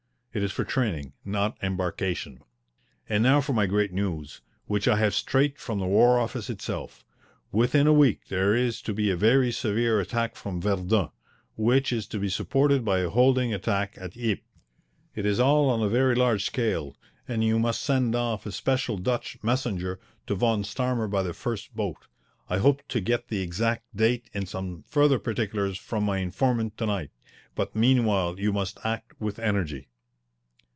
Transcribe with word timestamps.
It 0.33 0.43
is 0.43 0.53
for 0.53 0.63
training, 0.63 1.11
not 1.25 1.57
embarkation. 1.61 2.39
And 3.09 3.21
now 3.21 3.41
for 3.41 3.51
my 3.51 3.65
great 3.65 3.91
news, 3.91 4.39
which 4.65 4.87
I 4.87 4.95
have 4.95 5.13
straight 5.13 5.57
from 5.59 5.79
the 5.79 5.85
War 5.85 6.19
Office 6.21 6.49
itself. 6.49 7.03
Within 7.51 7.85
a 7.85 7.91
week 7.91 8.27
there 8.29 8.55
is 8.55 8.81
to 8.83 8.93
be 8.93 9.09
a 9.11 9.17
very 9.17 9.51
severe 9.51 9.99
attack 9.99 10.37
from 10.37 10.61
Verdun, 10.61 11.09
which 11.57 11.91
is 11.91 12.07
to 12.07 12.17
be 12.17 12.29
supported 12.29 12.85
by 12.85 12.99
a 12.99 13.09
holding 13.09 13.53
attack 13.53 13.95
at 13.97 14.15
Ypres. 14.15 14.45
It 15.15 15.25
is 15.25 15.37
all 15.37 15.69
on 15.69 15.83
a 15.83 15.89
very 15.89 16.15
large 16.15 16.45
scale, 16.45 16.95
and 17.27 17.43
you 17.43 17.59
must 17.59 17.81
send 17.83 18.15
off 18.15 18.45
a 18.45 18.53
special 18.53 18.97
Dutch 18.97 19.37
messenger 19.43 19.99
to 20.27 20.35
Von 20.35 20.63
Starmer 20.63 21.09
by 21.11 21.23
the 21.23 21.33
first 21.33 21.75
boat. 21.75 22.07
I 22.47 22.59
hope 22.59 22.87
to 22.87 23.01
get 23.01 23.27
the 23.27 23.41
exact 23.41 23.83
date 23.93 24.29
and 24.33 24.47
some 24.47 24.85
further 24.87 25.19
particulars 25.19 25.77
from 25.77 26.05
my 26.05 26.19
informant 26.19 26.77
to 26.77 26.85
night, 26.85 27.11
but 27.53 27.75
meanwhile 27.75 28.39
you 28.39 28.53
must 28.53 28.77
act 28.85 29.19
with 29.19 29.37
energy. 29.37 29.89